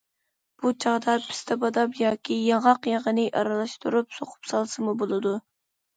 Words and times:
بۇ 0.63 0.69
چاغدا 0.85 1.13
پىستە 1.25 1.57
بادام 1.65 1.93
ياكى 1.99 2.39
ياڭاق 2.47 2.91
يېغىنى 2.93 3.29
ئارىلاشتۇرۇپ 3.35 4.19
سوقۇپ 4.19 4.53
سالسىمۇ 4.55 4.97
بولىدۇ. 5.03 5.37